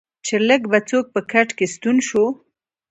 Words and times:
چې 0.25 0.35
لږ 0.47 0.61
به 0.71 0.79
څوک 0.89 1.05
په 1.13 1.21
کټ 1.31 1.49
کې 1.57 1.65
ستون 1.73 1.97
شو. 2.07 2.25